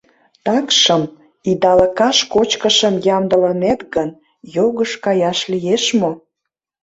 Такшым, 0.45 1.03
идалыкаш 1.49 2.17
кочкышым 2.33 2.95
ямдылынет 3.15 3.81
гын, 3.93 4.09
йогыш 4.55 4.91
каяш 5.05 5.39
лиеш 5.51 5.83
мо? 5.99 6.11